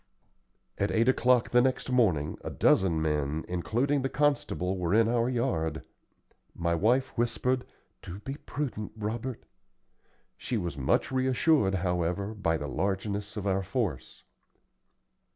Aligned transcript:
At 0.79 0.89
eight 0.89 1.07
o'clock 1.07 1.51
the 1.51 1.61
next 1.61 1.91
morning, 1.91 2.35
a 2.43 2.49
dozen 2.49 2.99
men, 3.03 3.45
including 3.47 4.01
the 4.01 4.09
constable, 4.09 4.75
were 4.79 4.95
in 4.95 5.07
our 5.07 5.29
yard. 5.29 5.83
My 6.55 6.73
wife 6.73 7.09
whispered, 7.15 7.65
"Do 8.01 8.17
be 8.17 8.33
prudent, 8.37 8.93
Robert." 8.95 9.43
She 10.37 10.57
was 10.57 10.75
much 10.75 11.11
reassured, 11.11 11.75
however, 11.75 12.33
by 12.33 12.57
the 12.57 12.65
largeness 12.67 13.37
of 13.37 13.45
our 13.45 13.61
force. 13.61 14.23